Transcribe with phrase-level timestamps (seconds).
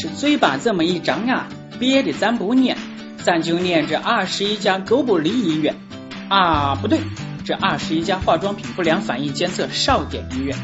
[0.00, 1.48] 是嘴巴这么一张啊，
[1.80, 2.78] 憋的咱不念，
[3.24, 5.74] 咱就念这二十一家狗不理医院
[6.28, 7.00] 啊，不对，
[7.44, 10.56] 这二十一家化妆品不良反应监测少点医院。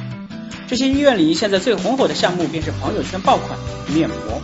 [0.68, 3.58] 这些医院里现在最红火的项目便是朋友圈爆款
[3.92, 4.40] 面膜，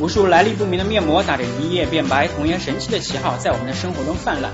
[0.00, 4.50] 无数来历不明的面膜打着一夜变白、童颜神器的旗号，在我们的生活中泛滥。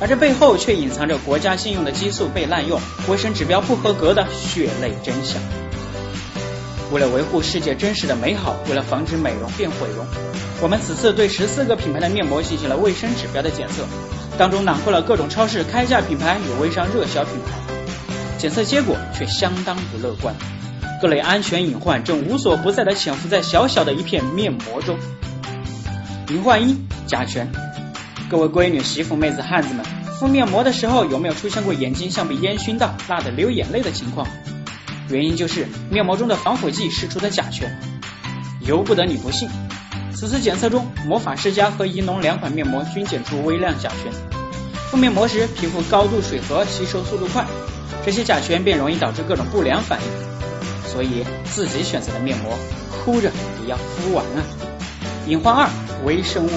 [0.00, 5.42] 而这背后却隐藏着国家禁用的激素被滥用、卫生指标不合格的血泪真相。
[6.92, 10.06] 为了维护世界真实的美好，为了防止美容变毁容，
[10.60, 13.84] 我们此次对十四个品牌的面膜进行了卫生指标的检测，
[14.36, 17.58] 当中囊括了各种超市开价品牌与微商热销品牌。
[18.36, 20.34] 检测结果却相当不乐观，
[21.00, 24.98] 各类安全隐患正无所不在的潜伏在小小的一片面膜中。
[26.28, 27.50] 隐患一：甲醛。
[28.28, 29.84] 各位闺女、媳妇、妹子、汉子们，
[30.18, 34.26] 敷面膜的时候有没有出现过眼睛像被烟熏到、辣得流眼泪的情况？
[35.08, 37.70] 原因就是面膜中的防腐剂释出的甲醛。
[38.60, 39.48] 由不得你不信，
[40.14, 44.12] 此次检测中，魔法世家和怡农两款面膜均检出微量甲醛。
[44.90, 47.44] 敷面膜时，皮肤高度水合，吸收速度快，
[48.04, 50.06] 这些甲醛便容易导致各种不良反应。
[50.86, 52.56] 所以自己选择的面膜，
[53.04, 53.32] 哭着
[53.64, 54.44] 也要敷完啊！
[55.26, 55.68] 隐患二：
[56.04, 56.50] 微生物。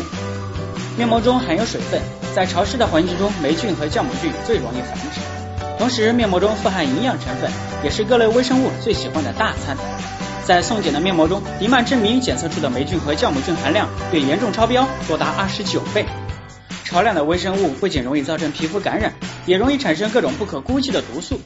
[0.98, 2.02] 面膜中含有水分，
[2.36, 5.22] 在潮湿的环境中，霉菌和酵母菌最容易繁殖。
[5.78, 7.52] 同时，面膜中富含营养成分，
[7.84, 9.78] 也是各类微生物最喜欢的大餐。
[10.44, 16.06] 在送检的面膜中，迪曼之明检测出的霉菌和酵母菌含量略严重超标，多达二十九倍。
[16.84, 19.14] 超量的微生物不仅容易造成皮肤感染，
[19.46, 21.40] 也容易产生各种不可估计的毒素。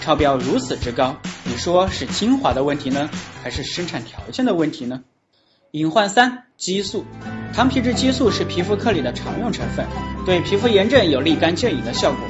[0.00, 3.10] 超标如此之高，你说是精华的问题呢，
[3.42, 5.00] 还是生产条件的问题呢？
[5.72, 7.04] 隐患三：激素。
[7.54, 9.86] 糖皮质激素是皮肤科里的常用成分，
[10.24, 12.20] 对皮肤炎症有立竿见影的效果。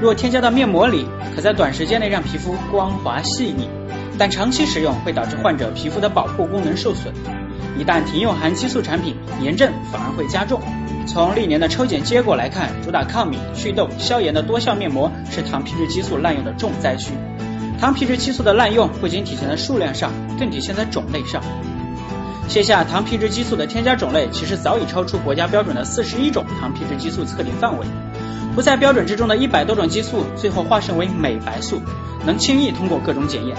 [0.00, 3.68] 若添加到面膜里，可在短时间内让皮肤光滑细腻，
[4.18, 7.12] 但长期使用会导致患者皮肤的保护功能受损。
[7.78, 10.60] 一旦停用含激素产品，炎症反而会加重。
[11.06, 17.12] 从历年的抽检结果来看，主打抗敏、祛痘、消炎的多效面膜是糖皮质激素滥用的重灾区。
[17.80, 21.42] 糖皮质激素的滥用不仅体现在数量上，更体现在种类上。
[22.48, 27.86] 线下糖皮质激素的添加种类其实早已超出国家标准的四十一种糖皮质激素测定范围，
[28.54, 31.80] 不在标准之中的一百多种激素，最后化身为美白素，
[32.26, 33.56] 能轻易通过各种检验。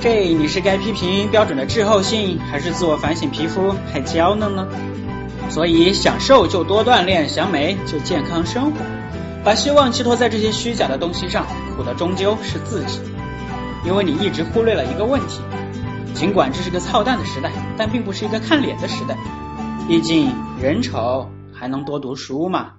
[0.00, 4.68] 这你是该批评标准的滞后性，还是自我反省皮肤还娇嫩呢？
[5.50, 8.76] 所以想瘦就多锻炼，想美就健康生活，
[9.42, 11.46] 把希望寄托在这些虚假的东西上，
[11.76, 13.00] 苦的终究是自己，
[13.84, 15.40] 因为你一直忽略了一个问题。
[16.14, 19.16] 尽管这是个操蛋的时代，但并不是一个看脸的时代。
[19.88, 22.72] 毕竟人丑还能多读书嘛。